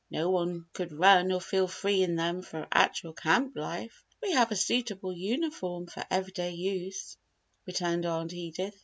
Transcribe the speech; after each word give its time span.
No 0.09 0.31
one 0.31 0.65
could 0.73 0.91
run 0.93 1.31
or 1.31 1.39
feel 1.39 1.67
free 1.67 2.01
in 2.01 2.15
them 2.15 2.41
for 2.41 2.67
actual 2.71 3.13
camp 3.13 3.55
life. 3.55 4.03
We 4.23 4.31
have 4.31 4.51
a 4.51 4.55
suitable 4.55 5.13
uniform 5.15 5.85
for 5.85 6.03
every 6.09 6.31
day 6.33 6.53
use," 6.53 7.17
returned 7.67 8.07
Aunt 8.07 8.33
Edith. 8.33 8.79